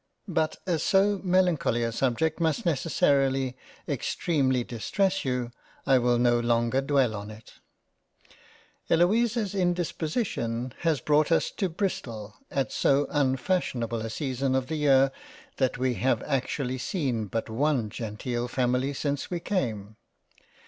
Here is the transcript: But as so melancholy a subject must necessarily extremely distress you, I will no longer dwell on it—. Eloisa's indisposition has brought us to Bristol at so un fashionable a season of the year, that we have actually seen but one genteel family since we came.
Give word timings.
But 0.27 0.55
as 0.65 0.81
so 0.81 1.21
melancholy 1.23 1.83
a 1.83 1.91
subject 1.91 2.39
must 2.39 2.65
necessarily 2.65 3.55
extremely 3.87 4.63
distress 4.63 5.23
you, 5.23 5.51
I 5.85 5.99
will 5.99 6.17
no 6.17 6.39
longer 6.39 6.81
dwell 6.81 7.13
on 7.13 7.29
it—. 7.29 7.59
Eloisa's 8.89 9.53
indisposition 9.53 10.73
has 10.79 11.01
brought 11.01 11.31
us 11.31 11.51
to 11.51 11.69
Bristol 11.69 12.33
at 12.49 12.71
so 12.71 13.05
un 13.11 13.37
fashionable 13.37 14.01
a 14.01 14.09
season 14.09 14.55
of 14.55 14.69
the 14.69 14.77
year, 14.77 15.11
that 15.57 15.77
we 15.77 15.93
have 15.93 16.23
actually 16.23 16.79
seen 16.79 17.27
but 17.27 17.47
one 17.47 17.91
genteel 17.91 18.47
family 18.47 18.95
since 18.95 19.29
we 19.29 19.39
came. 19.39 19.97